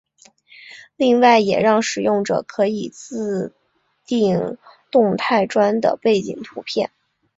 [0.95, 3.53] 另外也让使用者可以自
[4.03, 4.57] 订
[4.89, 6.89] 动态砖的背景图片。